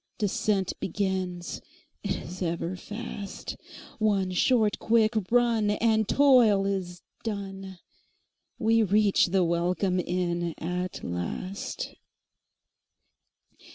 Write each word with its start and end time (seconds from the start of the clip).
Descent 0.17 0.73
begins, 0.79 1.61
't 2.03 2.15
is 2.23 2.41
ever 2.41 2.75
fast—One 2.75 4.31
short 4.31 4.79
quick 4.79 5.13
run, 5.29 5.69
and 5.69 6.09
toil 6.09 6.65
is 6.65 7.03
done, 7.23 7.77
We 8.57 8.81
reach 8.81 9.27
the 9.27 9.43
welcome 9.43 9.99
inn 9.99 10.55
at 10.57 11.03
last. 11.03 11.93